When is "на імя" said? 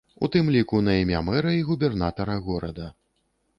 0.87-1.21